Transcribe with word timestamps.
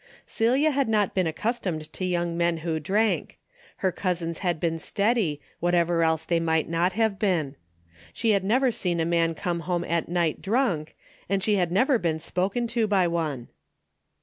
Celia 0.25 0.71
had 0.71 0.89
not 0.89 1.13
been 1.13 1.27
accustomed 1.27 1.93
to 1.93 2.03
young 2.03 2.35
men 2.35 2.61
wdio 2.61 2.81
drank. 2.81 3.37
Her 3.85 3.91
cousins 3.91 4.39
had 4.39 4.59
been 4.59 4.79
steady, 4.79 5.39
whatever 5.59 6.01
else 6.01 6.25
they 6.25 6.39
might 6.39 6.67
not 6.67 6.93
have 6.93 7.19
been. 7.19 7.55
She 8.11 8.31
had 8.31 8.43
never 8.43 8.71
seen 8.71 8.99
a 8.99 9.05
man 9.05 9.35
come 9.35 9.59
home 9.59 9.83
at 9.83 10.09
night 10.09 10.41
drunk, 10.41 10.95
and 11.29 11.43
she 11.43 11.53
had 11.57 11.71
never 11.71 11.99
been 11.99 12.17
spoken 12.17 12.65
to 12.65 12.87
by 12.87 13.07
one. 13.07 13.49